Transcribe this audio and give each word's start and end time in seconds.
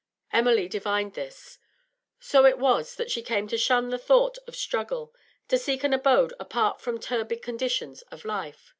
Emily 0.33 0.67
divined 0.67 1.13
this. 1.13 1.59
So 2.19 2.43
it 2.47 2.57
was 2.57 2.95
that 2.95 3.11
she 3.11 3.21
came 3.21 3.47
to 3.49 3.55
shun 3.55 3.89
the 3.89 3.99
thought 3.99 4.39
of 4.47 4.55
struggle, 4.55 5.13
to 5.47 5.59
seek 5.59 5.83
an 5.83 5.93
abode 5.93 6.33
apart 6.39 6.81
from 6.81 6.99
turbid 6.99 7.43
conditions 7.43 8.01
of 8.09 8.25
life. 8.25 8.69